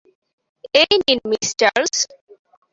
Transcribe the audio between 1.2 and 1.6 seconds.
miss